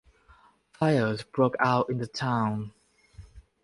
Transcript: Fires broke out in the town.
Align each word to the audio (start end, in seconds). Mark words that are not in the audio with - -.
Fires 0.71 1.21
broke 1.21 1.53
out 1.59 1.91
in 1.91 1.99
the 1.99 2.07
town. 2.07 2.73